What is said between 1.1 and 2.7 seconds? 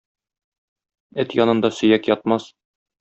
Эт янында сөяк ятмас.